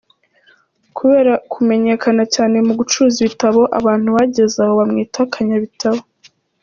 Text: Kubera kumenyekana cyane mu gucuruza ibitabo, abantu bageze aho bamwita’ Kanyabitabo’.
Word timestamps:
Kubera 0.97 1.33
kumenyekana 1.51 2.23
cyane 2.35 2.57
mu 2.65 2.73
gucuruza 2.79 3.17
ibitabo, 3.21 3.61
abantu 3.79 4.07
bageze 4.15 4.55
aho 4.63 4.73
bamwita’ 4.79 5.19
Kanyabitabo’. 5.33 6.01